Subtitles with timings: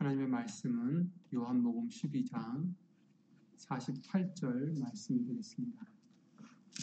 [0.00, 2.72] 하나님의 말씀은 요한복음 12장
[3.58, 5.86] 48절 말씀이 되겠습니다.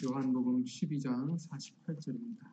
[0.04, 2.46] 요한복음 12장 48절입니다.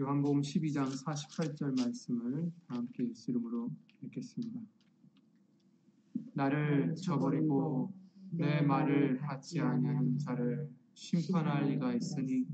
[0.00, 3.70] 요한복음 12장 48절 말씀을 함께 이름으로
[4.02, 4.60] 읽겠습니다.
[6.34, 7.96] 나를 저버리고
[8.30, 12.46] 내 말을 받지 아니하는 자를 심판할 리가 있으니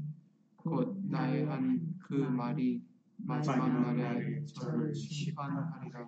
[0.57, 2.83] 곧 나의 한 그 말이
[3.17, 6.07] 마지막 날에 저를 심판하리라.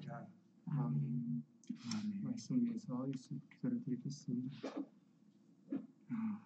[0.66, 1.42] 아멘.
[2.22, 4.70] 말씀 위해서 예수 기도를 드리겠습니다.
[6.10, 6.40] 아,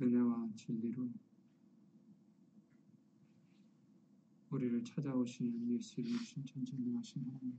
[0.00, 1.10] 은혜와 진리로
[4.50, 7.58] 우리를 찾아오시는 예수 이름 신천전능하신 하나님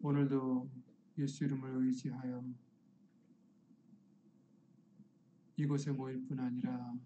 [0.00, 0.70] 오늘도
[1.18, 2.44] 예수 이름을 의지하여
[5.56, 6.96] 이곳에 모일 뿐 아니라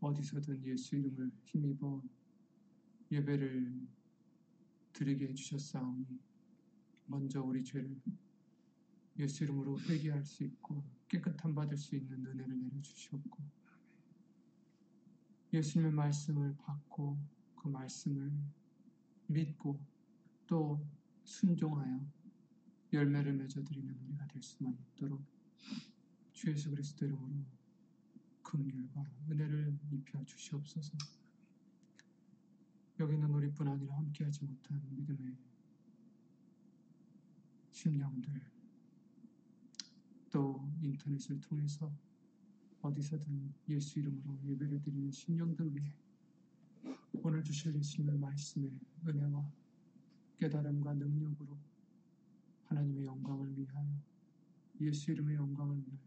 [0.00, 2.02] 어디서든 예수 이름을 힘입어
[3.10, 3.88] 예배를
[4.92, 6.06] 드리게 해주셨사오니
[7.06, 7.98] 먼저 우리 죄를
[9.18, 13.38] 예수 이름으로 회개할 수 있고 깨끗함 받을 수 있는 은혜를 내려주시옵고
[15.54, 17.18] 예수님의 말씀을 받고
[17.56, 18.30] 그 말씀을
[19.28, 19.80] 믿고
[20.46, 20.86] 또
[21.24, 22.17] 순종하여
[22.92, 25.22] 열매를 맺어드리는 우리가 될 수만 있도록
[26.32, 27.44] 주 예수 그리스도 이름으로
[28.42, 30.96] 긍휼과 은혜를 입혀 주시옵소서.
[33.00, 35.36] 여기 있는 우리뿐 아니라 함께하지 못한 믿음의
[37.70, 38.40] 심령들
[40.30, 41.92] 또 인터넷을 통해서
[42.80, 45.94] 어디서든 예수 이름으로 예배를 드리는 심령들 위해
[47.22, 48.70] 오늘 주실 예수님의 말씀의
[49.06, 49.52] 은혜와
[50.38, 51.58] 깨달음과 능력으로
[52.68, 53.88] 하나님의 영광을 위하여
[54.80, 55.98] 예수 이름의 영광을 위하여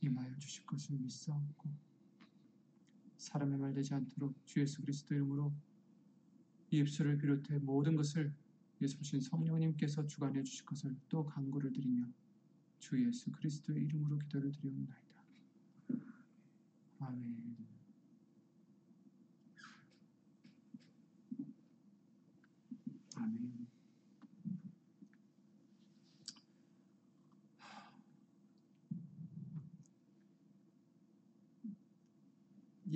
[0.00, 1.70] 임하여 주실 것을 믿사옵고
[3.16, 5.52] 사람의 말 되지 않도록 주 예수 그리스도 이름으로
[6.70, 8.32] 이 입술을 비롯해 모든 것을
[8.80, 12.06] 예수신 성령님께서 주관해 주실 것을 또 간구를 드리며
[12.78, 14.98] 주 예수 그리스도의 이름으로 기도를 드리옵나이다.
[17.00, 17.56] 아멘.
[23.16, 23.57] 아멘.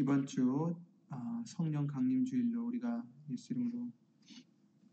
[0.02, 0.74] 이번 주
[1.10, 3.88] 아, 성령 강림 주일로 우리가 예수 이름으로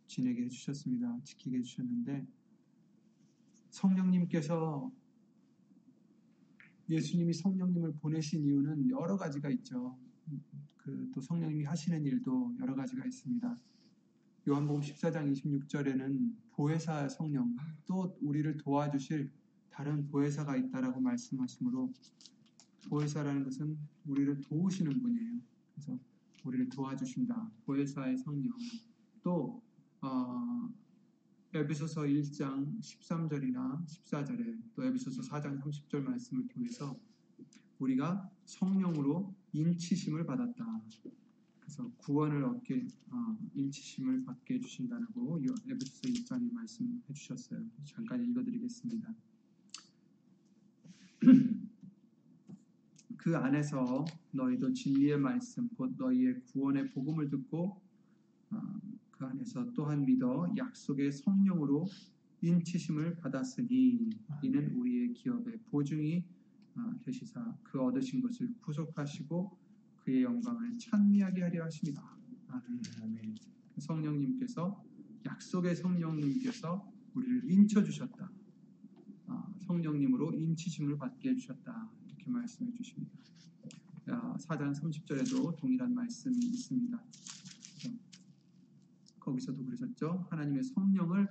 [0.05, 1.19] 지내게 해주셨습니다.
[1.23, 2.27] 지키게 해주셨는데
[3.71, 4.91] 성령님께서
[6.89, 9.97] 예수님이 성령님을 보내신 이유는 여러 가지가 있죠.
[10.77, 13.57] 그 또 성령님이 하시는 일도 여러 가지가 있습니다.
[14.47, 17.55] 요한복음 14장 26절에는 보혜사 성령
[17.87, 19.31] 또 우리를 도와주실
[19.71, 21.91] 다른 보혜사가 있다라고 말씀하시므로
[22.89, 25.39] 보혜사라는 것은 우리를 도우시는 분이에요.
[25.73, 25.99] 그래서
[26.43, 27.51] 우리를 도와주신다.
[27.65, 28.53] 보혜사의 성령.
[29.21, 29.61] 또
[30.01, 30.69] 어,
[31.53, 36.99] 에베소서 1장 13절이나 14절에 또 에베소서 4장 30절 말씀을 통해서
[37.79, 40.81] 우리가 성령으로 인치심을 받았다.
[41.59, 47.65] 그래서 구원을 얻게 어, 인치심을 받게 해주신다고 에베소서 1장에 말씀해 주셨어요.
[47.85, 49.13] 잠깐 읽어드리겠습니다.
[53.29, 57.79] 그 안에서 너희도 진리의 말씀 곧 너희의 구원의 복음을 듣고
[58.49, 58.61] 어,
[59.11, 61.85] 그 안에서 또한 믿어 약속의 성령으로
[62.41, 64.09] 인치심을 받았으니
[64.41, 66.25] 이는 우리의 기업의 보증이
[66.75, 69.55] 어, 되시사 그 얻으신 것을 구속하시고
[69.99, 72.17] 그의 영광을 찬미하게 하려 하십니다.
[72.47, 73.35] 아멘.
[73.77, 74.83] 성령님께서
[75.27, 78.31] 약속의 성령님께서 우리를 인쳐 주셨다.
[79.27, 81.98] 어, 성령님으로 인치심을 받게 해 주셨다.
[82.29, 83.17] 이렇게 말씀해 주십니다.
[84.05, 87.03] 4장 30절에도 동일한 말씀이 있습니다.
[89.19, 90.27] 거기서도 그러셨죠.
[90.29, 91.27] 하나님의 성령을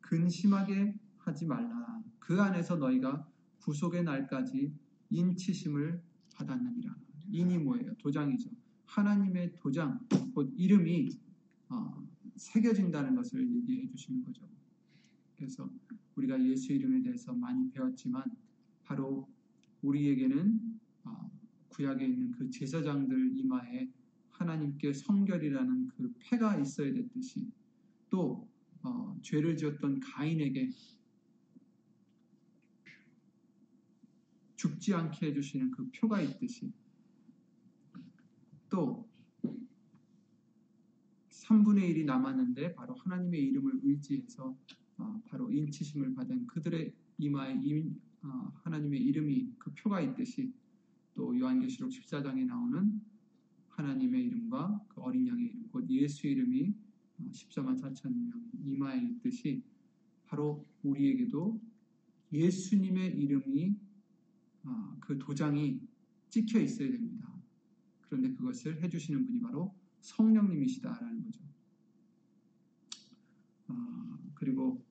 [0.00, 2.02] 근심하게 하지 말라.
[2.18, 3.26] 그 안에서 너희가
[3.58, 4.72] 구속의 날까지
[5.10, 6.00] 인치심을
[6.34, 6.94] 받았느니라.
[7.28, 7.94] 인이 뭐예요?
[7.96, 8.50] 도장이죠.
[8.86, 11.10] 하나님의 도장, 곧 이름이
[11.68, 12.06] 어,
[12.36, 14.48] 새겨진다는 것을 얘기해 주시는 거죠.
[15.36, 15.68] 그래서
[16.16, 18.24] 우리가 예수 이름에 대해서 많이 배웠지만
[18.84, 19.31] 바로
[19.82, 21.30] 우리에게는 어,
[21.68, 23.88] 구약에 있는 그 제사장들 이마에
[24.30, 27.50] 하나님께 성결이라는 그 패가 있어야 됐듯이
[28.10, 28.48] 또
[28.82, 30.70] 어, 죄를 지었던 가인에게
[34.56, 36.72] 죽지 않게 해주시는 그 표가 있듯이
[38.68, 39.08] 또
[41.30, 44.56] 3분의 1이 남았는데 바로 하나님의 이름을 의지해서
[44.98, 50.52] 어, 바로 인치심을 받은 그들의 이마에 임- 어, 하나님의 이름이 그 표가 있듯이
[51.14, 53.00] 또 요한계시록 14장에 나오는
[53.68, 56.74] 하나님의 이름과 그 어린 양의 이름, 곧 예수 이름이
[57.18, 59.62] 어, 14만 4천 명 이마에 있듯이
[60.26, 61.60] 바로 우리에게도
[62.32, 63.76] 예수님의 이름이
[64.64, 65.80] 어, 그 도장이
[66.30, 67.30] 찍혀 있어야 됩니다.
[68.02, 71.42] 그런데 그것을 해주시는 분이 바로 성령님이시다라는 거죠.
[73.68, 74.84] 어, 그리고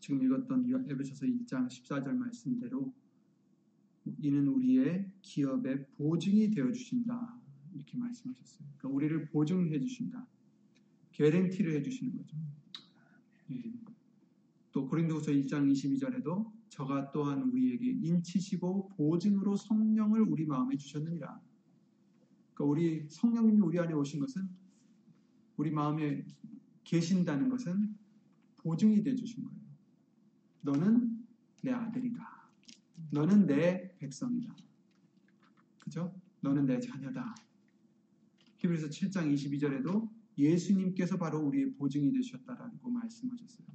[0.00, 2.92] 지금 읽었던 에베소서 1장 14절 말씀대로
[4.18, 7.38] 이는 우리의 기업의 보증이 되어 주신다
[7.74, 8.66] 이렇게 말씀하셨어요.
[8.78, 10.26] 그러니까 우리를 보증해 주신다,
[11.12, 12.36] 개렌티를 해 주시는 거죠.
[13.52, 13.62] 예.
[14.72, 21.40] 또 고린도후서 1장 22절에도 저가 또한 우리에게 인치시고 보증으로 성령을 우리 마음에 주셨느니라.
[22.54, 24.48] 그러니까 우리 성령님이 우리 안에 오신 것은
[25.56, 26.24] 우리 마음에
[26.84, 27.94] 계신다는 것은
[28.58, 29.59] 보증이 돼 주신 거예요.
[30.62, 31.26] 너는
[31.62, 32.50] 내 아들이다.
[33.10, 34.54] 너는 내 백성이다.
[35.78, 36.14] 그죠?
[36.40, 37.34] 너는 내 자녀다.
[38.58, 43.66] 히브리서 7장 22절에도 예수님께서 바로 우리의 보증이 되셨다라고 말씀하셨어요.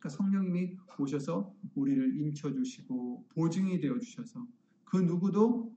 [0.00, 4.46] 그러니까 성령님이 오셔서 우리를 인쳐주시고 보증이 되어 주셔서
[4.84, 5.76] 그 누구도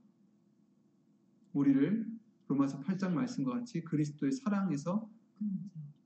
[1.54, 2.08] 우리를
[2.48, 5.10] 로마서 8장 말씀과 같이 그리스도의 사랑에서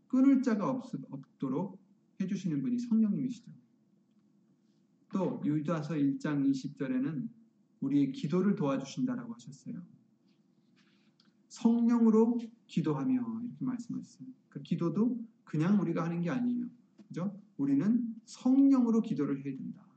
[0.08, 1.80] 끊을 자가 없, 없도록
[2.20, 3.52] 해주시는 분이 성령님이시죠.
[5.12, 7.30] 또 유다서 1장 20절에는
[7.82, 9.82] 우리의 기도를 도와주신다라고 하셨어요.
[11.50, 14.28] 성령으로 기도하며 이렇게 말씀하셨어요.
[14.50, 16.66] 그 기도도 그냥 우리가 하는 게 아니에요.
[17.08, 17.40] 그죠?
[17.58, 19.88] 우리는 성령으로 기도를 해야 된다.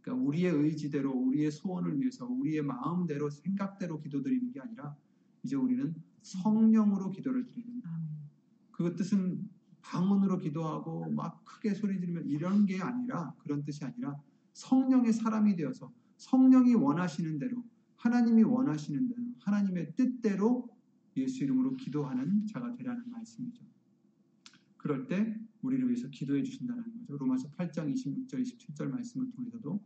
[0.00, 4.96] 그러니까 우리의 의지대로 우리의 소원을 위해서 우리의 마음대로 생각대로 기도드리는 게 아니라
[5.42, 8.00] 이제 우리는 성령으로 기도를 드려야 된다.
[8.70, 9.48] 그 뜻은
[9.88, 14.20] 방언으로 기도하고 막 크게 소리 지르면 이런 게 아니라 그런 뜻이 아니라
[14.52, 17.64] 성령의 사람이 되어서 성령이 원하시는 대로
[17.96, 20.68] 하나님이 원하시는 대로 하나님의 뜻대로
[21.16, 23.64] 예수 이름으로 기도하는 자가 되라는 말씀이죠.
[24.76, 27.16] 그럴 때 우리를 위해서 기도해 주신다는 거죠.
[27.16, 29.80] 로마서 8장 26절 27절 말씀을 통해서도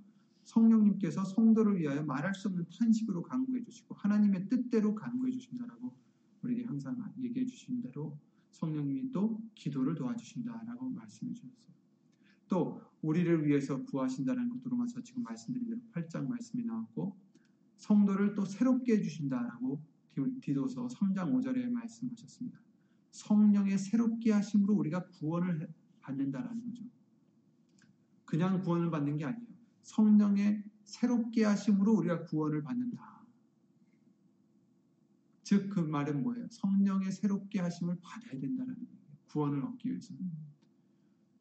[0.44, 5.94] 성령님께서 성도를 위하여 말할 수 없는 탄식으로 간구해 주시고 하나님의 뜻대로 간구해 주신다라고
[6.42, 8.18] 우리에게 항상 얘기해 주신 대로
[8.52, 11.72] 성령님이 또 기도를 도와주신다라고 말씀해 주셨어요.
[12.48, 17.16] 또 우리를 위해서 구하신다는 것도 로마서 지금 말씀드린 대로 8장 말씀이 나왔고
[17.78, 19.82] 성도를 또 새롭게 해주신다라고
[20.40, 22.60] 디도서 3장 5절에 말씀하셨습니다.
[23.10, 25.68] 성령의 새롭게 하심으로 우리가 구원을
[26.00, 26.84] 받는다라는 거죠.
[28.24, 29.46] 그냥 구원을 받는 게 아니에요.
[29.82, 33.11] 성령의 새롭게 하심으로 우리가 구원을 받는다.
[35.42, 36.46] 즉 그 말은 뭐예요?
[36.50, 39.02] 성령의 새롭게 하심을 받아야 된다는 거예요.
[39.26, 40.30] 구원을 얻기 위해서는.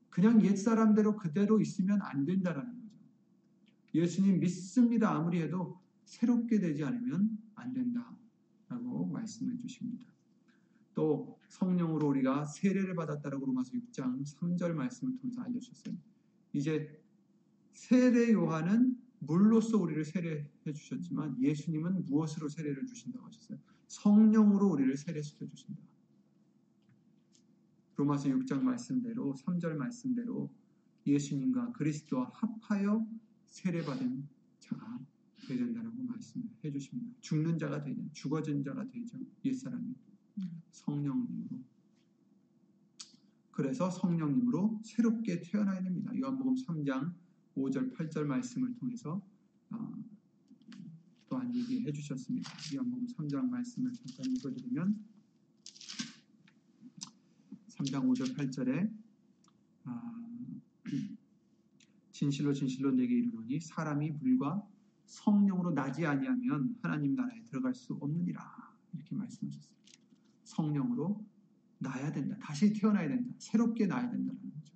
[0.10, 2.98] 그냥 옛 사람대로 그대로 있으면 안 된다라는 거죠.
[3.94, 10.06] 예수님 믿습니다 아무리 해도 새롭게 되지 않으면 안 된다라고 말씀해 주십니다.
[10.94, 15.96] 또 성령으로 우리가 세례를 받았다라고 로마서 6장 3절 말씀을 통해서 알려주셨어요.
[16.54, 17.02] 이제
[17.74, 23.58] 세례 요한은 물로써 우리를 세례해 주셨지만 예수님은 무엇으로 세례를 주신다고 하셨어요?
[23.92, 25.82] 성령으로 우리를 세례시켜 주신다.
[27.98, 30.50] 로마서 6장 말씀대로 3절 말씀대로
[31.06, 33.06] 예수님과 그리스도와 합하여
[33.48, 34.28] 세례받은
[34.60, 35.00] 자가
[35.46, 37.14] 되야 된다고 말씀해 주십니다.
[37.20, 38.02] 죽는 자가 되죠.
[38.14, 39.18] 죽어진 자가 되죠.
[39.44, 39.94] 옛사람이.
[40.72, 41.62] 성령님으로.
[43.52, 46.18] 그래서 성령님으로 새롭게 태어나야 됩니다.
[46.18, 47.14] 요한복음 3장
[47.58, 49.22] 5절, 8절 말씀을 통해서
[49.70, 50.01] 어, 또한
[51.54, 52.52] 얘기해 주셨습니다.
[52.76, 55.06] 요한복음 3장 말씀을 잠깐 읽어드리면
[57.68, 58.94] 3장 5절 8절에
[59.86, 60.26] 아,
[62.12, 64.68] 진실로 진실로 내게 이르노니 사람이 물과
[65.06, 68.42] 성령으로 나지 아니하면 하나님 나라에 들어갈 수 없느니라
[68.94, 69.76] 이렇게 말씀하셨어요.
[70.44, 71.26] 성령으로
[71.80, 72.38] 나야 된다.
[72.40, 73.34] 다시 태어나야 된다.
[73.40, 74.74] 새롭게 나야 된다는 거죠.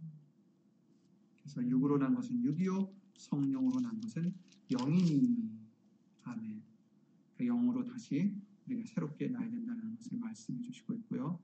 [1.38, 4.34] 그래서 육으로 난 것은 육이요 성령으로 난 것은
[4.72, 5.55] 영이니
[6.26, 6.62] 아멘.
[7.38, 8.34] 그 영으로 다시
[8.68, 11.40] 우리가 새롭게 나야 된다는 것을 말씀해 주시고 있고요.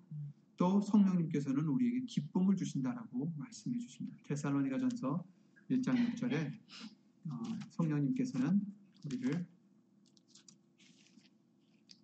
[0.57, 4.17] 또 성령님께서는 우리에게 기쁨을 주신다라고 말씀해 주십니다.
[4.23, 5.23] 데살로니가 전서
[5.69, 6.53] 1장 6절에
[7.25, 8.61] 어, 성령님께서는
[9.05, 9.45] 우리를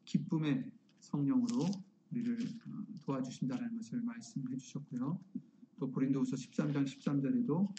[0.06, 1.68] 기쁨의 성령으로
[2.12, 5.20] 우리를 어, 도와주신다는 것을 말씀해 주셨고요.
[5.80, 7.72] 또 고린도후서 13장 13절에도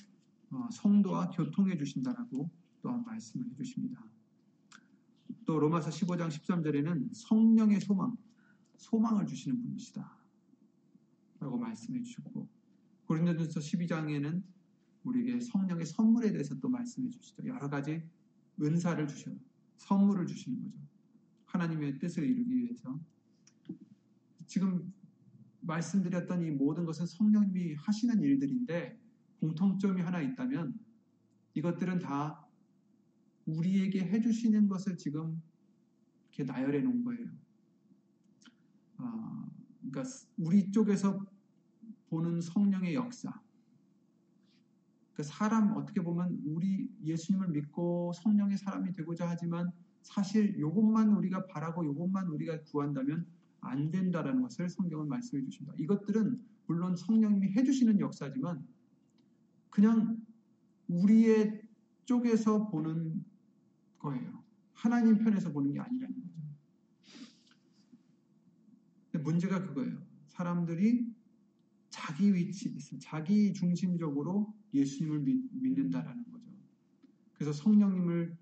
[0.51, 2.51] 어, 성도와 교통해 주신다라고
[2.83, 4.05] 또한 말씀을 해 주십니다.
[5.49, 8.15] 또 로마서 15장 13절에는 성령의 소망,
[8.77, 10.15] 소망을 주시는 분이시다.
[11.41, 12.47] 라고 말씀해 주셨고
[13.07, 14.43] 고린도전서 12장에는
[15.05, 17.47] 우리에게 성령의 선물에 대해서 또 말씀해 주시죠.
[17.47, 18.03] 여러 가지
[18.61, 19.31] 은사를 주셔
[19.79, 20.77] 선물을 주시는 거죠.
[21.47, 23.01] 하나님의 뜻을 이루기 위해서
[24.47, 24.93] 지금
[25.61, 29.01] 말씀드렸던 이 모든 것은 성령님이 하시는 일들인데
[29.41, 30.79] 공통점이 하나 있다면
[31.55, 32.47] 이것들은 다
[33.49, 35.41] 우리에게 해주시는 것을 지금
[36.29, 37.27] 이렇게 나열해 놓은 거예요.
[38.99, 39.49] 아,
[39.81, 40.05] 그러니까
[40.37, 41.25] 우리 쪽에서
[42.11, 43.41] 보는 성령의 역사.
[45.13, 51.85] 그러니까 사람 어떻게 보면 우리 예수님을 믿고 성령의 사람이 되고자 하지만 사실 이것만 우리가 바라고
[51.85, 53.27] 이것만 우리가 구한다면
[53.61, 55.75] 안 된다라는 것을 성경은 말씀해 주십니다.
[55.79, 58.65] 이것들은 물론 성령님이 해주시는 역사지만
[59.71, 60.21] 그냥
[60.87, 61.63] 우리의
[62.05, 63.25] 쪽에서 보는
[63.99, 64.43] 거예요.
[64.73, 66.39] 하나님 편에서 보는 게 아니라는 거죠.
[69.23, 70.01] 문제가 그거예요.
[70.29, 71.13] 사람들이
[71.91, 76.47] 자기 위치, 자기 중심적으로 예수님을 믿, 믿는다라는 거죠.
[77.35, 78.37] 그래서 성령님을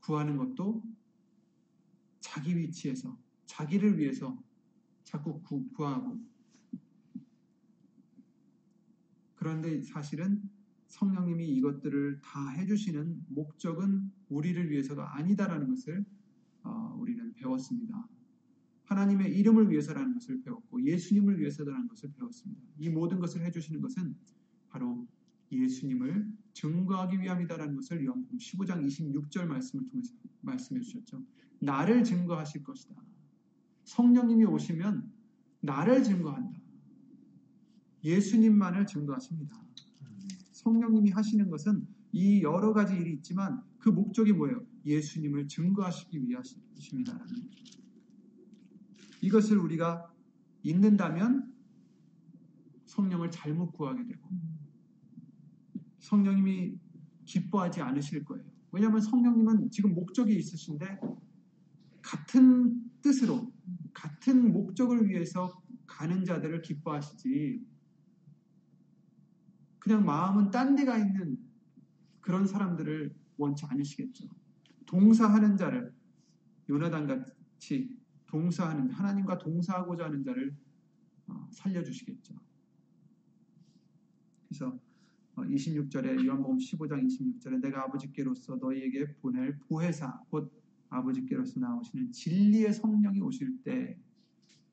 [0.00, 0.82] 구하는 것도
[2.20, 4.42] 자기 위치에서 자기를 위해서
[5.04, 6.18] 자꾸 구, 구하고
[9.34, 10.42] 그런데 사실은
[10.92, 16.04] 성령님이 이것들을 다 해주시는 목적은 우리를 위해서가 아니다라는 것을
[16.64, 18.06] 어, 우리는 배웠습니다.
[18.84, 22.62] 하나님의 이름을 위해서라는 것을 배웠고 예수님을 위해서라는 것을 배웠습니다.
[22.78, 24.14] 이 모든 것을 해주시는 것은
[24.68, 25.08] 바로
[25.50, 31.22] 예수님을 증거하기 위함이다라는 것을 요한복음 15장 26절 말씀을 통해서 말씀해 주셨죠.
[31.60, 33.02] 나를 증거하실 것이다.
[33.84, 35.10] 성령님이 오시면
[35.60, 36.60] 나를 증거한다.
[38.04, 39.62] 예수님만을 증거하십니다.
[40.62, 44.64] 성령님이 하시는 것은 이 여러 가지 일이 있지만 그 목적이 뭐예요?
[44.84, 47.18] 예수님을 증거하시기 위하십니다.
[49.20, 50.12] 이것을 우리가
[50.62, 51.52] 잊는다면
[52.84, 54.28] 성령을 잘못 구하게 되고
[56.00, 56.78] 성령님이
[57.24, 58.44] 기뻐하지 않으실 거예요.
[58.72, 61.00] 왜냐하면 성령님은 지금 목적이 있으신데
[62.02, 63.52] 같은 뜻으로
[63.92, 67.71] 같은 목적을 위해서 가는 자들을 기뻐하시지
[69.82, 71.36] 그냥 마음은 딴 데가 있는
[72.20, 74.28] 그런 사람들을 원치 않으시겠죠.
[74.86, 75.92] 동사하는 자를
[76.68, 80.56] 요나단 같이 동사하는 하나님과 동사하고자 하는 자를
[81.26, 82.32] 어, 살려주시겠죠.
[84.46, 84.78] 그래서
[85.34, 90.52] 26절에 어, 요한복음 15장 26절에 내가 아버지께로서 너희에게 보낼 보혜사 곧
[90.90, 93.98] 아버지께로서 나오시는 진리의 성령이 오실 때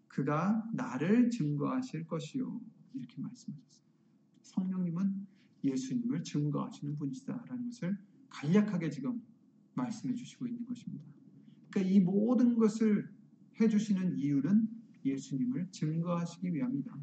[0.08, 2.62] 그가 나를 증거하실 것이요
[2.94, 3.89] 이렇게 말씀하셨어요.
[4.50, 5.28] 성령님은
[5.64, 7.98] 예수님을 증거하시는 분이시다라는 것을
[8.30, 9.22] 간략하게 지금
[9.76, 11.04] 말씀해 주시고 있는 것입니다.
[11.70, 13.10] 그러니까 이 모든 것을
[13.60, 14.68] 해주시는 이유는
[15.06, 16.98] 예수님을 증거하시기 위함이다.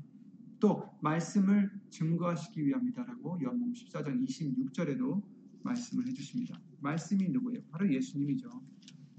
[0.58, 5.22] 또 말씀을 증거하시기 위함이다라고 연봉 14장 26절에도
[5.62, 6.60] 말씀을 해주십니다.
[6.80, 7.62] 말씀이 누구예요?
[7.70, 8.48] 바로 예수님이죠.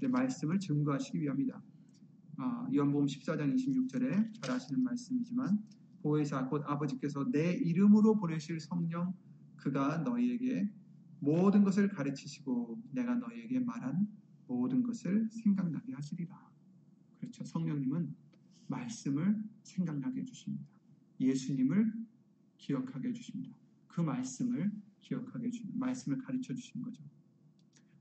[0.00, 1.62] 말씀을 증거하시기 위함이다.
[2.38, 5.62] 아, 연봉 14장 26절에 잘 아시는 말씀이지만
[6.08, 9.14] 보혜사 곧 아버지께서 내 이름으로 보내실 성령
[9.56, 10.72] 그가 너희에게
[11.20, 14.08] 모든 것을 가르치시고 내가 너희에게 말한
[14.46, 16.50] 모든 것을 생각나게 하시리라.
[17.18, 17.44] 그렇죠.
[17.44, 18.14] 성령님은
[18.68, 20.64] 말씀을 생각나게 해주십니다.
[21.20, 21.92] 예수님을
[22.56, 23.54] 기억하게 해주십니다.
[23.88, 25.78] 그 말씀을 기억하게 해주십니다.
[25.78, 27.02] 말씀을 가르쳐 주시는 거죠.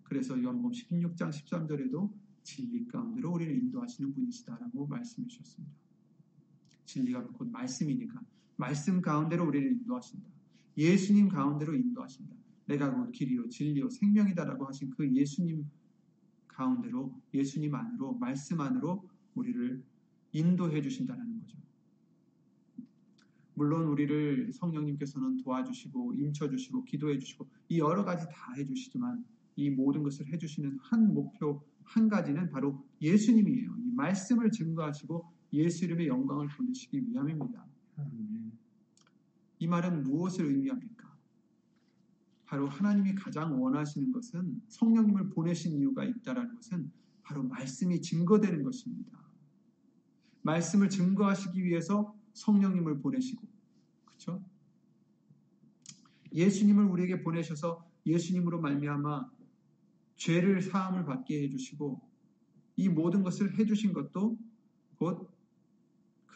[0.04, 5.87] 그래서 요한복음 16장 13절에도 진리 가운데로 우리를 인도하시는 분이시다라고 말씀해 주셨습니다.
[6.88, 8.20] 진리가 곧 말씀이니까
[8.56, 10.26] 말씀 가운데로 우리를 인도하신다.
[10.78, 12.34] 예수님 가운데로 인도하신다.
[12.66, 15.70] 내가 곧 길이요 진리요 생명이다라고 하신 그 예수님
[16.48, 19.84] 가운데로 예수님 안으로 말씀 안으로 우리를
[20.32, 21.58] 인도해 주신다는 거죠.
[23.54, 29.26] 물론 우리를 성령님께서는 도와주시고 인쳐주시고 기도해주시고 이 여러 가지 다 해주시지만
[29.56, 33.76] 이 모든 것을 해주시는 한 목표 한 가지는 바로 예수님이에요.
[33.80, 37.66] 이 말씀을 증거하시고 예수 이름의 영광을 돌리시기 위함입니다.
[39.60, 41.18] 이 말은 무엇을 의미합니까?
[42.46, 46.92] 바로 하나님이 가장 원하시는 것은 성령님을 보내신 이유가 있다라는 것은
[47.24, 49.20] 바로 말씀이 증거되는 것입니다.
[50.44, 53.46] 말씀을 증거하시기 위해서 성령님을 보내시고,
[54.06, 54.46] 그렇죠?
[56.34, 59.30] 예수님을 우리에게 보내셔서 예수님으로 말미암아
[60.16, 62.02] 죄를 사함을 받게 해주시고
[62.78, 64.38] 이 모든 것을 해주신 것도
[64.98, 65.30] 곧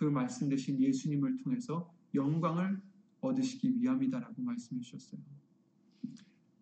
[0.02, 2.82] 그 말씀 대신 예수님을 통해서 영광을
[3.20, 5.22] 얻으시기 위함이다라고 말씀해 주셨어요.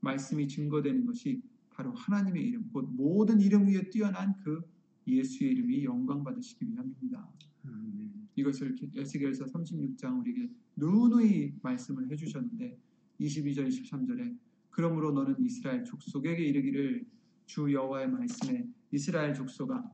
[0.01, 4.61] 말씀이 증거되는 것이 바로 하나님의 이름, 곧 모든 이름 위에 뛰어난 그
[5.07, 7.29] 예수의 이름이 영광 받으시기 위함입니다.
[7.63, 8.27] 아멘.
[8.35, 12.77] 이것을 에스겔서 36장 우리에게 누누이 말씀을 해주셨는데
[13.21, 14.37] 22절 23절에
[14.69, 17.05] 그러므로 너는 이스라엘 족속에게 이르기를
[17.45, 19.89] 주 여호와의 말씀에 이스라엘 족속아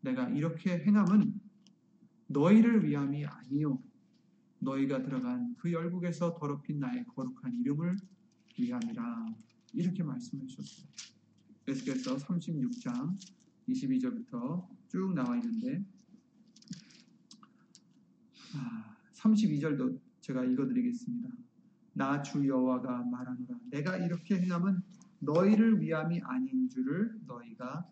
[0.00, 1.37] 내가 이렇게 행함은
[2.28, 3.82] 너희를 위함이 아니요
[4.60, 7.96] 너희가 들어간 그 열국에서 더럽힌 나의 거룩한 이름을
[8.58, 9.26] 위함이라
[9.72, 10.88] 이렇게 말씀해 주셨어요.
[11.66, 13.16] 에스겔서 36장
[13.68, 15.84] 22절부터 쭉 나와 있는데
[19.14, 21.28] 32절도 제가 읽어드리겠습니다.
[21.94, 24.80] 나 주 여호와가 말하노라 내가 이렇게 행함은
[25.20, 27.88] 너희를 위함이 아닌 줄을 너희가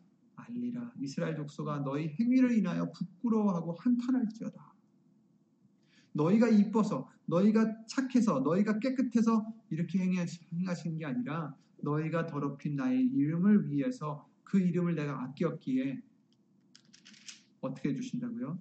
[0.48, 4.74] 알리라 이스라엘 족속아 너희 행위를 인하여 부끄러워하고 한탄할지어다
[6.12, 14.28] 너희가 이뻐서 너희가 착해서 너희가 깨끗해서 이렇게 행하신 게 아니라 너희가 더럽힌 나의 이름을 위해서
[14.44, 16.00] 그 이름을 내가 아꼈기에
[17.60, 18.58] 어떻게 해주신다고요?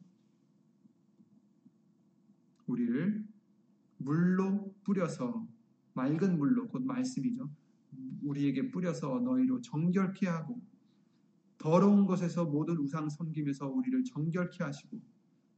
[2.67, 3.23] 우리를
[3.97, 5.47] 물로 뿌려서
[5.93, 7.49] 맑은 물로 곧 말씀이죠.
[8.23, 10.59] 우리에게 뿌려서 너희로 정결케 하고
[11.57, 14.99] 더러운 것에서 모든 우상 섬김에서 우리를 정결케 하시고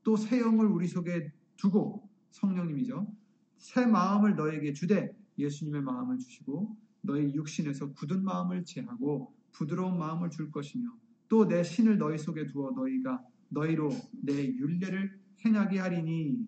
[0.04, 3.13] 또 새 영을 우리 속에 두고 성령님이죠.
[3.58, 10.51] 새 마음을 너에게 주되 예수님의 마음을 주시고 너희 육신에서 굳은 마음을 제하고 부드러운 마음을 줄
[10.51, 10.89] 것이며
[11.30, 13.89] 또 내 신을 너희 속에 두어 너희가 너희로
[14.24, 16.48] 내 윤례를 행하게 하리니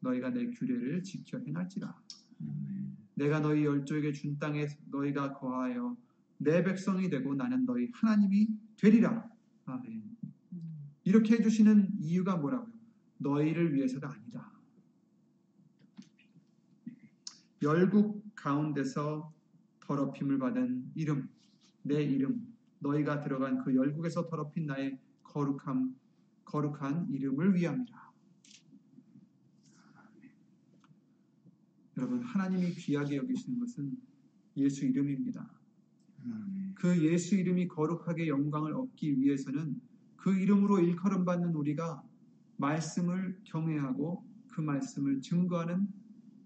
[0.00, 1.94] 너희가 내 규례를 지켜 행할지라.
[3.14, 5.96] 내가 너희 열조에게 준 땅에 너희가 거하여
[6.38, 8.48] 내 백성이 되고 나는 너희 하나님이
[8.84, 9.26] 되리라.
[9.64, 10.14] 아멘.
[11.04, 12.70] 이렇게 해주시는 이유가 뭐라고요?
[13.16, 14.52] 너희를 위해서가 아니다.
[17.62, 19.32] 열국 가운데서
[19.80, 21.30] 더럽힘을 받은 이름,
[21.82, 25.96] 내 이름, 너희가 들어간 그 열국에서 더럽힌 나의 거룩함,
[26.44, 28.12] 거룩한 이름을 위함이라.
[31.96, 33.96] 여러분, 하나님이 귀하게 여기시는 것은
[34.58, 35.63] 예수 이름입니다.
[36.24, 36.74] 아멘.
[36.74, 39.80] 그 예수 이름이 거룩하게 영광을 얻기 위해서는
[40.16, 42.02] 그 이름으로 일컬음 받는 우리가
[42.56, 45.88] 말씀을 경외하고 그 말씀을 증거하는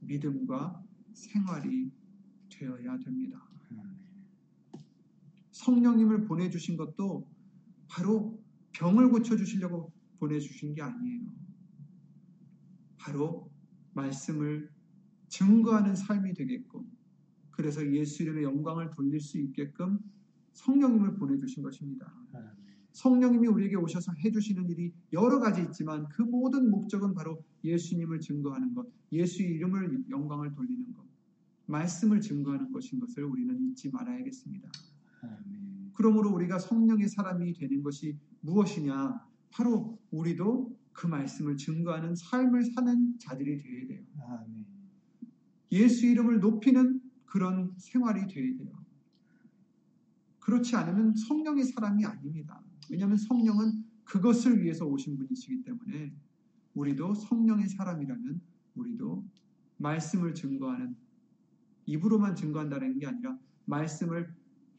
[0.00, 1.90] 믿음과 생활이
[2.48, 3.46] 되어야 됩니다.
[3.70, 3.96] 아멘.
[5.52, 7.28] 성령님을 보내주신 것도
[7.88, 11.32] 바로 병을 고쳐주시려고 보내주신 게 아니에요.
[12.96, 13.50] 바로
[13.94, 14.70] 말씀을
[15.28, 16.97] 증거하는 삶이 되게끔
[17.58, 19.98] 그래서 예수 이름의 영광을 돌릴 수 있게끔
[20.52, 22.14] 성령님을 보내주신 것입니다.
[22.92, 28.86] 성령님이 우리에게 오셔서 해주시는 일이 여러 가지 있지만 그 모든 목적은 바로 예수님을 증거하는 것,
[29.10, 31.04] 예수 이름을 영광을 돌리는 것,
[31.66, 34.70] 말씀을 증거하는 것인 것을 우리는 잊지 말아야겠습니다.
[35.94, 39.20] 그러므로 우리가 성령의 사람이 되는 것이 무엇이냐?
[39.50, 44.04] 바로 우리도 그 말씀을 증거하는 삶을 사는 자들이 되어야 돼요.
[45.72, 46.97] 예수 이름을 높이는
[47.28, 48.84] 그런 생활이 되어야 돼요.
[50.40, 52.62] 그렇지 않으면 성령의 사람이 아닙니다.
[52.90, 56.14] 왜냐하면 성령은 그것을 위해서 오신 분이시기 때문에
[56.74, 58.40] 우리도 성령의 사람이라면
[58.76, 59.28] 우리도
[59.76, 60.96] 말씀을 증거하는
[61.84, 64.34] 입으로만 증거한다는 게 아니라 말씀을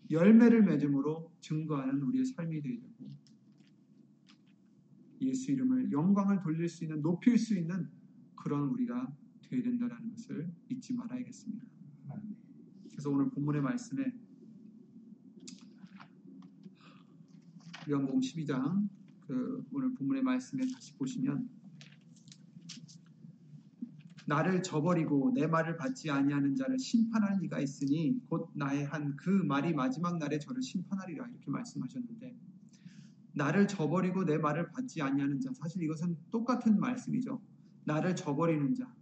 [0.10, 3.12] 열매를 맺음으로 증거하는 우리의 삶이 되야 되고
[5.22, 7.90] 예수 이름을 영광을 돌릴 수 있는 높일 수 있는
[8.36, 11.79] 그런 우리가 되어야 된다는 것을 잊지 말아야겠습니다.
[13.00, 14.12] 그래서 오늘 본문의 말씀에
[17.90, 18.90] 요한복음 12장
[19.22, 21.50] 그 오늘 본문의 말씀에 다시 보시면
[24.26, 29.74] 나를 저버리고 내 말을 받지 아니하는 자를 심판할 리가 있으니 곧 나의 한 그 말이
[29.74, 32.36] 마지막 날에 저를 심판하리라 이렇게 말씀하셨는데
[33.32, 37.42] 나를 저버리고 내 말을 받지 아니하는 자 사실 이것은 똑같은 말씀이죠.
[37.86, 38.94] 나를 저버리는 자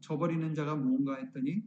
[0.00, 1.62] 저버리는 자가 무언가 했더니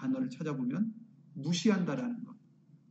[0.00, 0.94] 단어를 찾아보면
[1.34, 2.36] 무시한다라는 것,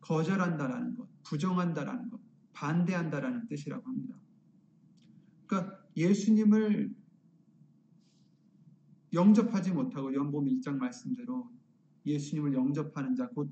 [0.01, 2.19] 거절한다라는 것, 부정한다라는 것,
[2.53, 4.15] 반대한다라는 뜻이라고 합니다.
[5.47, 6.93] 그러니까 예수님을
[9.13, 11.49] 영접하지 못하고 연봄 1장 말씀대로
[12.05, 13.49] 예수님을 영접하는 자, 곧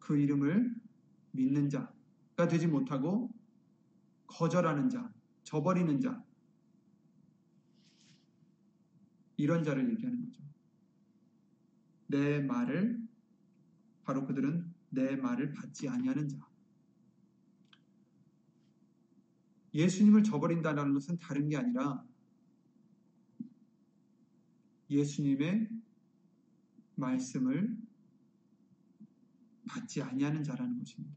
[0.00, 0.74] 그 이름을
[1.30, 3.30] 믿는 자가 되지 못하고
[4.26, 5.08] 거절하는 자,
[5.44, 6.24] 저버리는 자,
[9.36, 10.29] 이런 자를 얘기하는 거죠.
[12.10, 13.00] 내 말을
[14.02, 16.38] 바로 그들은 내 말을 받지 아니하는 자.
[19.72, 22.04] 예수님을 저버린다는 것은 다른 게 아니라
[24.90, 25.68] 예수님의
[26.96, 27.78] 말씀을
[29.68, 31.16] 받지 아니하는 자라는 것입니다.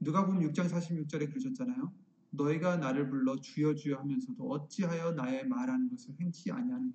[0.00, 1.97] 누가복음 6장 46절에 그러셨잖아요.
[2.30, 6.92] 너희가 나를 불러 주여 주여 하면서도 어찌하여 나의 말하는 것을 행치 아니하느냐.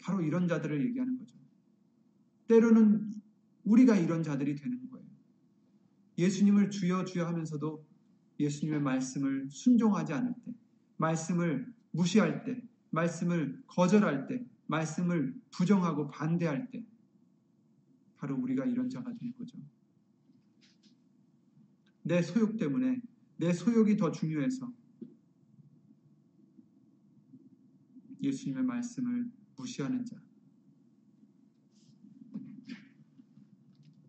[0.00, 1.36] 바로 이런 자들을 얘기하는 거죠.
[2.48, 3.12] 때로는
[3.64, 5.06] 우리가 이런 자들이 되는 거예요.
[6.18, 7.86] 예수님을 주여 주여 하면서도
[8.40, 10.52] 예수님의 말씀을 순종하지 않을 때,
[10.96, 16.84] 말씀을 무시할 때, 말씀을 거절할 때, 말씀을 부정하고 반대할 때,
[18.16, 19.58] 바로 우리가 이런 자가 되는 거죠.
[22.02, 23.00] 내 소욕 때문에,
[23.36, 24.72] 내 소욕이 더 중요해서
[28.22, 30.16] 예수님의 말씀을 무시하는 자.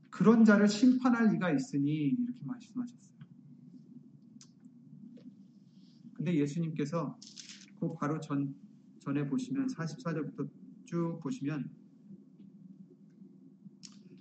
[0.10, 3.14] 그런 자를 심판할 리가 있으니 이렇게 말씀하셨어요.
[6.14, 7.20] 근데 예수님께서
[7.80, 8.56] 그 바로 전,
[9.00, 10.50] 전에 보시면 44절부터
[10.86, 11.70] 쭉 보시면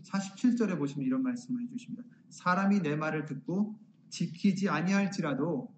[0.02, 2.11] 47절에 보시면 이런 말씀을 해주십니다.
[2.32, 5.72] 사람이 내 말을 듣고 지키지 아니할지라도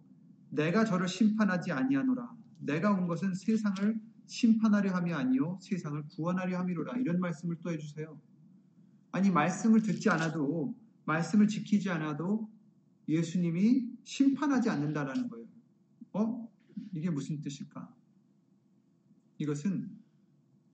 [0.51, 2.33] 내가 저를 심판하지 아니하노라.
[2.61, 6.99] 내가 온 것은 세상을 심판하려 함이 아니요 세상을 구원하려 함이로라.
[6.99, 8.19] 이런 말씀을 또 해주세요.
[9.13, 12.49] 아니 말씀을 듣지 않아도 말씀을 지키지 않아도
[13.09, 15.47] 예수님이 심판하지 않는다라는 거예요.
[16.13, 16.49] 어?
[16.93, 17.93] 이게 무슨 뜻일까?
[19.39, 19.91] 이것은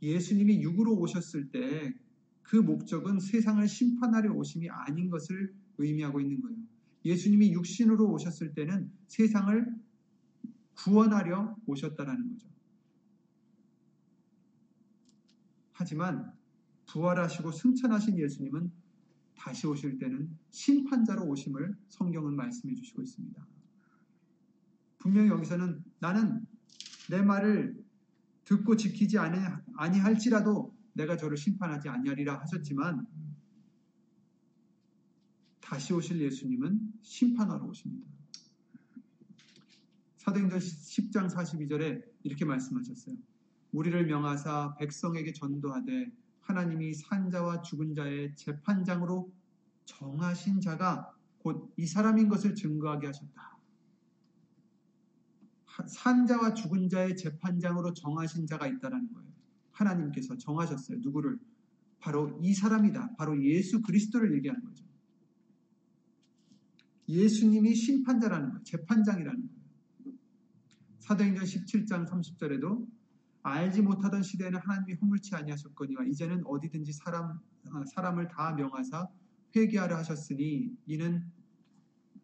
[0.03, 1.95] 예수님이 육으로 오셨을 때
[2.51, 6.59] 그 목적은 세상을 심판하려 오심이 아닌 것을 의미하고 있는 거예요.
[7.05, 9.67] 예수님이 육신으로 오셨을 때는 세상을
[10.75, 12.49] 구원하려 오셨다라는 거죠.
[15.73, 16.33] 하지만
[16.87, 18.71] 부활하시고 승천하신 예수님은
[19.35, 23.47] 다시 오실 때는 심판자로 오심을 성경은 말씀해 주시고 있습니다.
[24.99, 26.47] 분명히 여기서는 나는
[27.09, 27.83] 내 말을
[28.45, 33.07] 듣고 지키지 아니할지라도 내가 저를 심판하지 아니하리라 하셨지만
[35.71, 38.05] 다시 오실 예수님은 심판하러 오십니다.
[40.17, 43.15] 사도행전 10장 42절에 이렇게 말씀하셨어요.
[43.71, 49.33] 우리를 명하사 백성에게 전도하되 하나님이 산자와 죽은 자의 재판장으로
[49.85, 53.57] 정하신 자가 곧 이 사람인 것을 증거하게 하셨다.
[55.87, 59.31] 산자와 죽은 자의 재판장으로 정하신 자가 있다라는 거예요.
[59.71, 60.99] 하나님께서 정하셨어요.
[60.99, 61.39] 누구를?
[62.01, 63.15] 바로 이 사람이다.
[63.15, 64.90] 바로 예수 그리스도를 얘기하는 거죠.
[67.11, 68.65] 예수님이 심판자라는 거예요.
[68.65, 70.19] 재판장이라는 거예요.
[71.01, 72.87] 사도행전 17장 30절에도
[73.43, 77.41] 알지 못하던 시대에는 하나님이 허물치 아니하셨거니와 이제는 어디든지 사람
[77.95, 79.09] 사람을 다 명하사
[79.57, 81.25] 회개하려 하셨으니 이는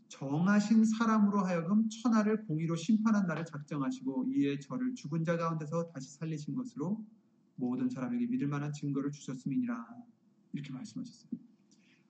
[0.08, 6.54] 정하신 사람으로 하여금 천하를 공의로 심판한 날을 작정하시고 이에 저를 죽은 자 가운데서 다시 살리신
[6.54, 7.04] 것으로
[7.56, 9.86] 모든 사람에게 믿을 만한 증거를 주셨음이니라
[10.52, 11.30] 이렇게 말씀하셨어요.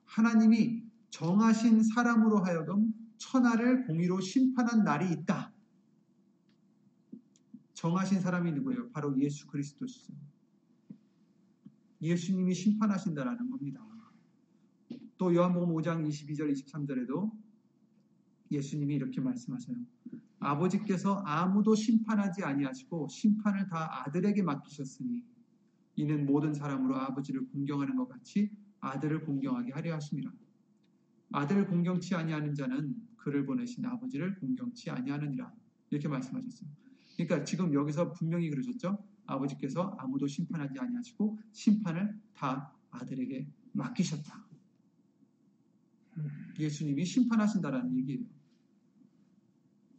[0.05, 5.51] 하나님이 정하신 사람으로 하여금 천하를 공의로 심판한 날이 있다.
[7.73, 8.89] 정하신 사람이 누구예요?
[8.91, 10.13] 바로 예수 그리스도시죠.
[12.01, 13.85] 예수님이 심판하신다라는 겁니다.
[15.17, 17.31] 또 요한복음 5장 22절 23절에도
[18.51, 19.75] 예수님이 이렇게 말씀하세요.
[20.39, 25.23] 아버지께서 아무도 심판하지 아니하시고 심판을 다 아들에게 맡기셨으니
[25.95, 30.31] 이는 모든 사람으로 아버지를 공경하는 것 같이 아들을 공경하게 하려 하심이라.
[31.31, 35.51] 아들을 공경치 아니하는 자는 그를 보내신 아버지를 공경치 아니하느니라.
[35.89, 36.69] 이렇게 말씀하셨어요.
[37.15, 39.03] 그러니까 지금 여기서 분명히 그러셨죠.
[39.25, 44.47] 아버지께서 아무도 심판하지 아니하시고 심판을 다 아들에게 맡기셨다.
[46.59, 48.25] 예수님이 심판하신다라는 얘기예요.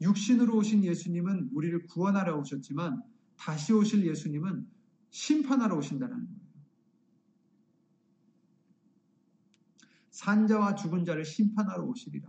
[0.00, 3.02] 육신으로 오신 예수님은 우리를 구원하러 오셨지만
[3.36, 4.66] 다시 오실 예수님은
[5.10, 6.37] 심판하러 오신다는 거예요.
[10.18, 12.28] 산자와 죽은 자를 심판하러 오시리라.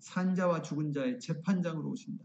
[0.00, 2.22] 산자와 죽은 자의 재판장으로 오신다.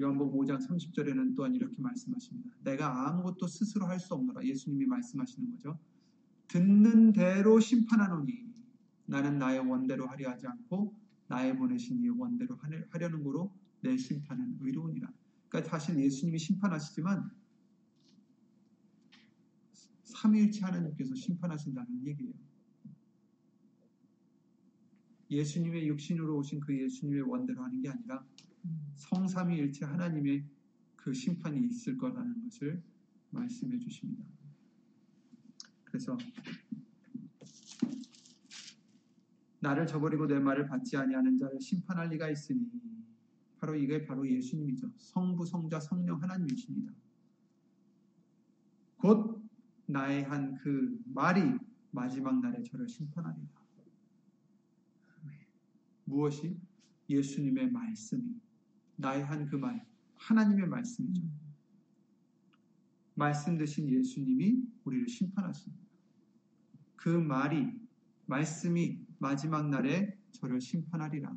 [0.00, 2.56] 요한복음 5장 30절에는 또한 이렇게 말씀하십니다.
[2.62, 4.42] 내가 아무것도 스스로 할 수 없노라.
[4.44, 5.78] 예수님이 말씀하시는 거죠.
[6.48, 8.54] 듣는 대로 심판하노니
[9.04, 10.94] 나는 나의 원대로 하려 하지 않고
[11.28, 15.12] 나의 보내신 이의 원대로 하려는 거로 내 심판은 의로우니라.
[15.54, 17.30] 그러니까 사실 예수님이 심판하시지만
[20.02, 22.34] 삼위일체 하나님께서 심판하신다는 얘기예요.
[25.30, 28.26] 예수님의 육신으로 오신 그 예수님의 원대로 하는 게 아니라
[28.96, 30.44] 성삼위일체 하나님의
[30.96, 32.82] 그 심판이 있을 거라는 것을
[33.30, 34.24] 말씀해 주십니다.
[35.84, 36.18] 그래서
[39.60, 42.68] 나를 저버리고 내 말을 받지 아니하는 자를 심판할 리가 있으니
[43.64, 44.90] 바로 이게 바로 예수님이죠.
[44.98, 46.92] 성부, 성자, 성령 하나님이십니다.
[48.98, 49.42] 곧
[49.86, 51.40] 나의 한 그 말이
[51.90, 53.48] 마지막 날에 저를 심판하리라.
[56.04, 56.60] 무엇이?
[57.08, 58.38] 예수님의 말씀이
[58.96, 61.22] 나의 한 그 말, 하나님의 말씀이죠.
[63.14, 65.82] 말씀 되신 예수님이 우리를 심판하십니다.
[66.96, 67.66] 그 말이
[68.26, 71.34] 말씀이 마지막 날에 저를 심판하리라.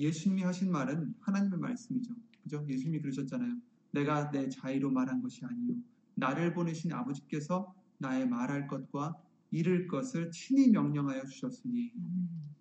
[0.00, 2.14] 예수님이 하신 말은 하나님의 말씀이죠.
[2.42, 2.66] 그죠?
[2.68, 3.56] 예수님이 그러셨잖아요.
[3.92, 5.74] 내가 내 자의로 말한 것이 아니요.
[6.14, 9.16] 나를 보내신 아버지께서 나의 말할 것과
[9.50, 11.92] 이를 것을 친히 명령하여 주셨으니.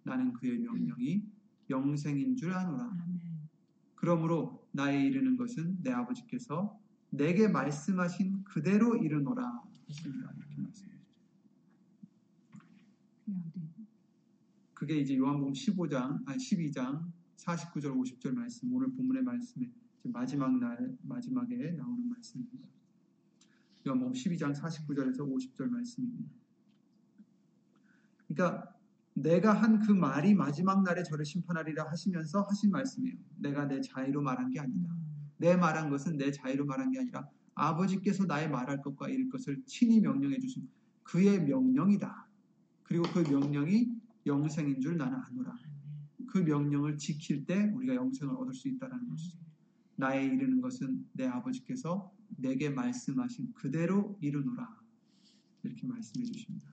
[0.04, 1.24] 나는 그의 명령이
[1.70, 2.92] 영생인 줄 아노라.
[3.96, 6.80] 그러므로 나의 이르는 것은 내 아버지께서
[7.12, 10.32] 내게 말씀하신 그대로 이르노라 하십니다.
[10.36, 10.90] 이렇게?
[14.74, 19.72] 그게 이제 요한복음 15장, 아니 12장 49절 50절 말씀, 오늘 본문의 이제
[20.04, 22.68] 마지막 날 마지막에 나오는 말씀입니다.
[23.88, 26.30] 요한복음 12장 49절에서 50절 말씀입니다.
[28.28, 28.76] 그러니까
[29.14, 33.18] 내가 한 그 말이 마지막 날에 저를 심판하리라 하시면서 하신 말씀이에요.
[33.38, 34.96] 내가 내 자의로 말한 게 아니다.
[35.38, 40.00] 내 말한 것은 내 자의로 말한 게 아니라 아버지께서 나의 말할 것과 이를 것을 친히
[40.02, 40.70] 명령해 주신
[41.04, 42.28] 그의 명령이다.
[42.84, 43.90] 그리고 그 명령이
[44.26, 45.69] 영생인 줄 나는 아노라.
[46.30, 49.38] 그 명령을 지킬 때 우리가 영생을 얻을 수 있다는 것이죠.
[49.96, 54.80] 나의 이르는 것은 내 아버지께서 내게 말씀하신 그대로 이르노라.
[55.64, 56.72] 이렇게 말씀해 주십니다.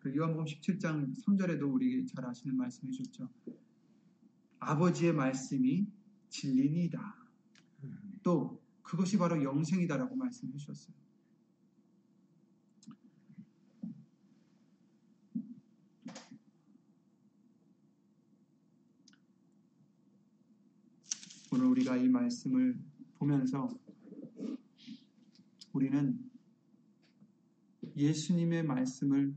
[0.00, 3.30] 그 요한복음 17장 3절에도 우리 잘 아시는 말씀해 주셨죠.
[4.58, 5.86] 아버지의 말씀이
[6.28, 7.16] 진리니이다.
[8.22, 10.94] 또 그것이 바로 영생이다라고 말씀해 주셨어요.
[21.56, 22.76] 오늘 우리가 이 말씀을
[23.14, 23.68] 보면서
[25.72, 26.18] 우리는
[27.96, 29.34] 예수님의 말씀을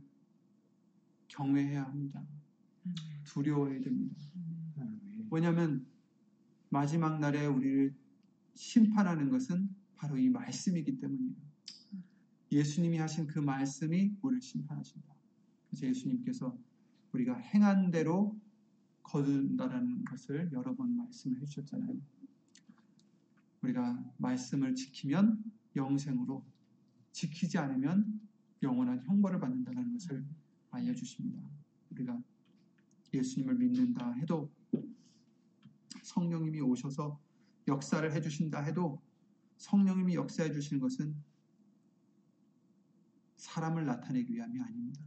[1.28, 2.26] 경외해야 합니다.
[3.26, 4.16] 두려워해야 됩니다.
[5.30, 5.86] 왜냐하면
[6.70, 7.94] 마지막 날에 우리를
[8.56, 11.36] 심판하는 것은 바로 이 말씀이기 때문이에요.
[12.52, 15.08] 예수님이 하신 그 말씀이 우리를 심판하신다.
[15.70, 16.58] 그래서 예수님께서
[17.14, 18.36] 우리가 행한 대로
[19.04, 22.19] 거둔다라는 것을 여러 번 말씀을 해주셨잖아요.
[23.62, 25.44] 우리가 말씀을 지키면
[25.76, 26.46] 영생으로,
[27.12, 28.22] 지키지 않으면
[28.62, 30.26] 영원한 형벌을 받는다는 것을
[30.72, 31.42] 알려주십니다.
[31.92, 32.22] 우리가
[33.14, 34.52] 예수님을 믿는다 해도
[36.04, 37.20] 성령님이 오셔서
[37.68, 39.02] 역사를 해주신다 해도
[39.58, 41.16] 성령님이 역사해 주시는 것은
[43.38, 45.02] 사람을 나타내기 위함이 아닙니다.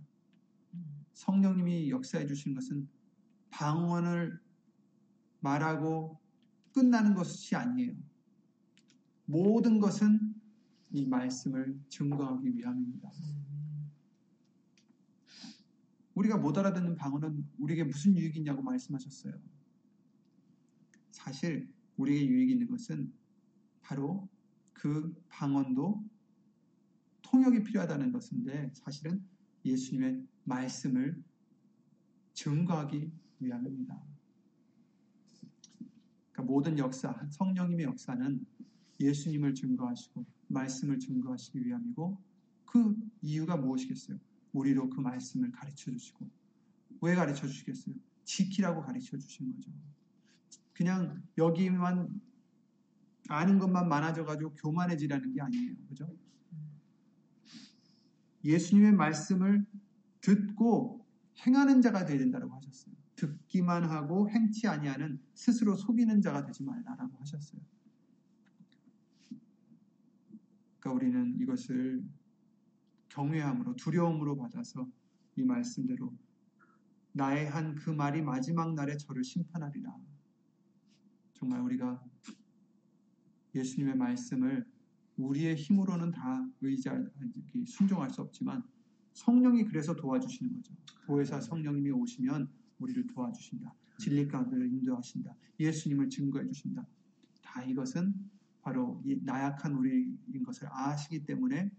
[1.12, 2.88] 성령님이 역사해 주시는 것은
[3.50, 4.40] 방언을
[5.40, 6.20] 말하고
[6.72, 7.94] 끝나는 것이 아니에요.
[9.32, 10.34] 모든 것은
[10.90, 13.10] 이 말씀을 증거하기 위함입니다.
[16.14, 19.32] 우리가 못 알아듣는 방언은 우리에게 무슨 유익이 있냐고 말씀하셨어요.
[21.12, 23.10] 사실 우리에게 유익이 있는 것은
[23.80, 24.28] 바로
[24.74, 26.04] 그 방언도
[27.22, 29.24] 통역이 필요하다는 것인데 사실은
[29.64, 31.24] 예수님의 말씀을
[32.34, 33.98] 증거하기 위함입니다.
[36.32, 38.44] 그러니까 모든 역사, 성령님의 역사는
[39.00, 42.20] 예수님을 증거하시고 말씀을 증거하시기 위함이고
[42.66, 44.18] 그 이유가 무엇이겠어요?
[44.52, 46.28] 우리로 그 말씀을 가르쳐 주시고
[47.00, 47.94] 왜 가르쳐 주시겠어요?
[48.24, 49.70] 지키라고 가르쳐 주신 거죠.
[50.72, 52.20] 그냥 여기만
[53.28, 55.74] 아는 것만 많아져 가지고 교만해지라는 게 아니에요.
[55.88, 56.16] 그죠?
[58.44, 59.64] 예수님의 말씀을
[60.20, 61.06] 듣고
[61.46, 62.94] 행하는 자가 되야 된다고 하셨어요.
[63.16, 67.60] 듣기만 하고 행치 아니하는 스스로 속이는 자가 되지 말라라고 하셨어요.
[70.82, 72.02] 그러니까 우리는 이것을
[73.08, 74.88] 경외함으로 두려움으로 받아서
[75.36, 76.12] 이 말씀대로
[77.12, 79.96] 나의 한 그 말이 마지막 날에 저를 심판하리라.
[81.34, 82.02] 정말 우리가
[83.54, 84.66] 예수님의 말씀을
[85.16, 87.00] 우리의 힘으로는 다 의자
[87.66, 88.64] 순종할 수 없지만
[89.12, 90.74] 성령이 그래서 도와주시는 거죠.
[91.06, 93.72] 보혜사 성령님이 오시면 우리를 도와주신다.
[93.98, 95.36] 진리 가운데를 인도하신다.
[95.60, 96.84] 예수님을 증거해 주신다.
[97.42, 98.14] 다 이것은
[98.62, 101.70] 바로 이 나약한 우리인 것을 아시기 때문에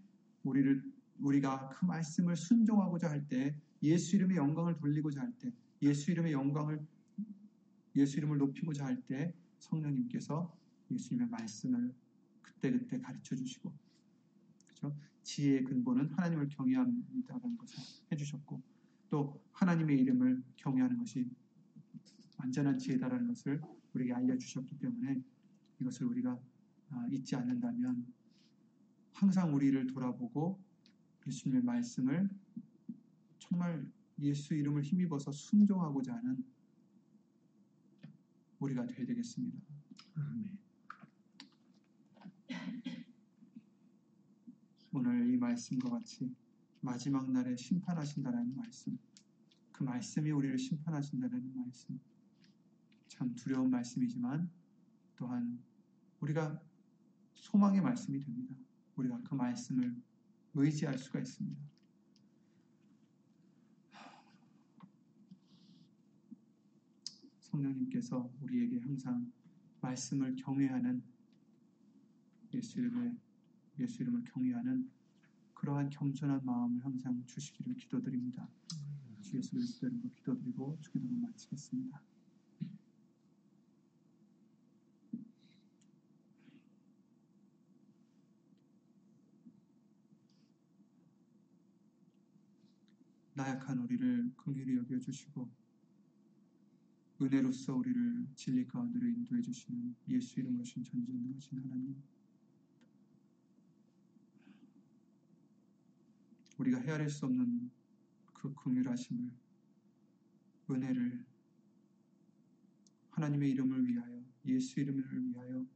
[0.42, 0.82] 우리를
[1.18, 6.86] 우리가 그 말씀을 순종하고자 할 때 예수 이름의 영광을 돌리고자 할 때 예수 이름의 영광을
[7.96, 10.54] 예수 이름을 높이고자 할 때 성령님께서
[10.90, 11.94] 예수님의 말씀을
[12.42, 13.72] 그때그때 가르쳐 주시고
[14.66, 14.94] 그죠?
[15.22, 17.78] 지혜의 근본은 하나님을 경외함이다라는 것을
[18.12, 18.62] 해주셨고
[19.08, 21.30] 또 하나님의 이름을 경외하는 것이
[22.38, 23.62] 완전한 지혜다라는 것을
[23.94, 25.22] 우리에게 알려주셨기 때문에
[25.80, 26.53] 이것을 우리가 아,
[27.10, 28.06] 잊지 않는다면
[29.12, 30.60] 항상 우리를 돌아보고
[31.26, 32.28] 예수님의 말씀을
[33.38, 36.44] 정말 예수 이름을 힘입어서 순종하고자 하는
[38.58, 39.58] 우리가 되어야 되겠습니다.
[40.14, 40.58] 아멘.
[44.92, 46.34] 오늘 이 말씀과 같이
[46.80, 48.98] 마지막 날에 심판하신다라는 말씀,
[49.72, 51.98] 그 말씀이 우리를 심판하신다라는 말씀,
[53.08, 54.50] 참 두려운 말씀이지만
[55.16, 55.58] 또한
[56.20, 56.60] 우리가
[57.34, 58.54] 소망의 말씀이 됩니다.
[58.96, 59.94] 우리가 그 말씀을
[60.54, 61.60] 의지할 수가 있습니다.
[67.38, 69.30] 성령님께서 우리에게 항상
[69.80, 71.02] 말씀을 경외하는
[72.52, 73.16] 예수 이름에
[73.78, 74.90] 예수 이름을 경외하는
[75.54, 78.48] 그러한 겸손한 마음을 항상 주시기를 기도드립니다.
[79.20, 82.02] 주 예수 그리스도 이름으로 기도드리고 주기도를 마치겠습니다.
[93.34, 95.50] 나약한 우리를 긍휼히 여겨 주시고
[97.20, 102.02] 은혜로서 우리를 진리 가운데로 인도해 주시는 예수 이름으로 신 전전능하신 하나님
[106.58, 107.70] 우리가 헤아릴 수 없는
[108.32, 109.32] 그 긍휼하심을
[110.70, 111.26] 은혜를
[113.10, 115.66] 하나님의 이름을 위하여 예수 이름을 위하여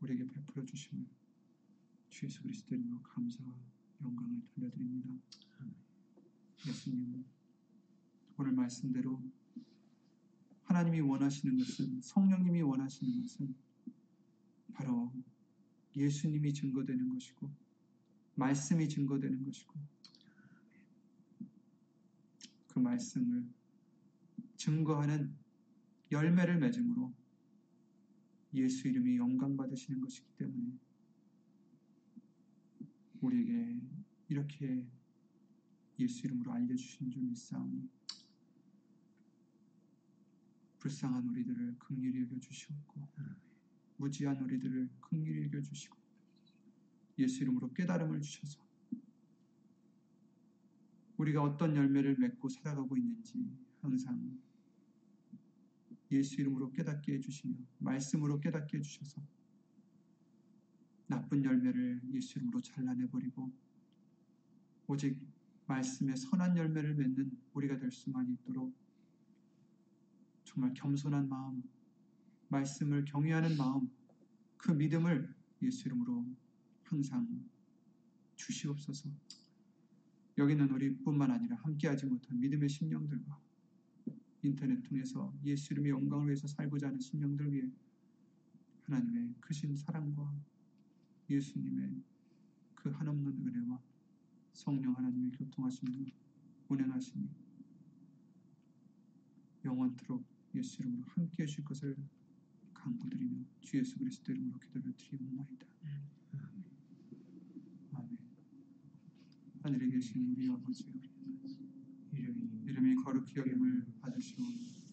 [0.00, 1.06] 우리에게 베풀어 주심을
[2.10, 3.54] 주 예수 그리스도 이름으로 감사와
[4.02, 5.14] 영광을 돌려드립니다.
[6.66, 7.24] 예수님
[8.38, 9.22] 오늘 말씀대로
[10.62, 13.54] 하나님이 원하시는 것은 성령님이 원하시는 것은
[14.72, 15.12] 바로
[15.94, 17.50] 예수님이 증거되는 것이고
[18.34, 19.74] 말씀이 증거되는 것이고
[22.68, 23.46] 그 말씀을
[24.56, 25.32] 증거하는
[26.10, 27.14] 열매를 맺음으로
[28.54, 30.72] 예수 이름이 영광 받으시는 것이기 때문에
[33.20, 33.80] 우리에게
[34.28, 34.86] 이렇게
[35.98, 37.88] 예수 이름으로 알려주신 줄 믿사오니
[40.78, 43.08] 불쌍한 우리들을 긍휼히 여겨 주시옵고
[43.96, 45.96] 무지한 우리들을 긍휼히 여겨 주시고
[47.18, 48.60] 예수 이름으로 깨달음을 주셔서
[51.16, 53.48] 우리가 어떤 열매를 맺고 살아가고 있는지
[53.80, 54.38] 항상
[56.10, 59.22] 예수 이름으로 깨닫게 해주시며 말씀으로 깨닫게 해주셔서
[61.06, 63.52] 나쁜 열매를 예수 이름으로 잘라내버리고
[64.86, 65.33] 오직
[65.66, 68.74] 말씀의 선한 열매를 맺는 우리가 될 수만 있도록
[70.44, 71.62] 정말 겸손한 마음,
[72.48, 73.90] 말씀을 경외하는 마음,
[74.56, 76.26] 그 믿음을 예수 이름으로
[76.84, 77.44] 항상
[78.36, 79.10] 주시옵소서.
[80.36, 83.40] 여기는 우리뿐만 아니라 함께하지 못한 믿음의 심령들과
[84.42, 87.70] 인터넷 통해서 예수 이름의 영광을 위해서 살고자 하는 심령들 위해
[88.82, 90.34] 하나님의 크신 사랑과
[91.30, 92.02] 예수님의
[92.74, 93.80] 그 한없는 은혜와
[94.54, 96.10] 성령 하나님의 교통하심과
[96.68, 97.28] 운행하심이
[99.64, 101.96] 영원토록 예수 이름으로 함께 해주실 것을
[102.72, 105.66] 간구드리며 주 예수 그리스도 이름으로 기도를 드리옵나이다.
[107.92, 108.18] 아멘.
[109.62, 110.84] 하늘에 계신 우리 아버지
[112.12, 114.84] 이름이 이름이 거룩히 여김을 받으시오니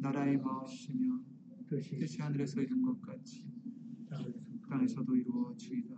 [0.00, 1.20] 나라의 마음이시며
[1.68, 3.44] 뜻이 하늘에서 이룬 것 같이
[4.08, 4.38] 땅에서
[4.68, 5.97] 땅에서도 이루어지이다.